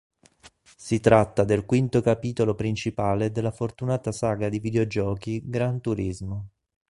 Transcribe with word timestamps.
Si 0.77 0.99
tratta 0.99 1.43
del 1.43 1.63
quinto 1.63 2.01
capitolo 2.01 2.55
principale 2.55 3.31
della 3.31 3.51
fortunata 3.51 4.11
saga 4.11 4.49
di 4.49 4.57
videogiochi 4.57 5.47
"Gran 5.47 5.79
Turismo". 5.79 6.47